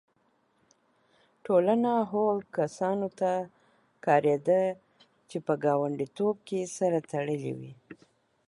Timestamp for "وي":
7.59-7.71